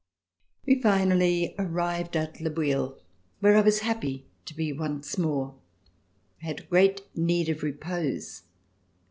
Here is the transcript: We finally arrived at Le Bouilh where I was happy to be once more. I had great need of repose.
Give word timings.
We 0.65 0.81
finally 0.81 1.53
arrived 1.59 2.17
at 2.17 2.41
Le 2.41 2.49
Bouilh 2.49 2.97
where 3.39 3.55
I 3.55 3.61
was 3.61 3.81
happy 3.81 4.25
to 4.45 4.55
be 4.55 4.73
once 4.73 5.15
more. 5.15 5.53
I 6.41 6.47
had 6.47 6.67
great 6.71 7.01
need 7.15 7.49
of 7.49 7.61
repose. 7.61 8.41